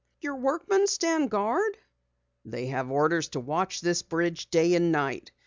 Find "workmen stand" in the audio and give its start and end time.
0.35-1.29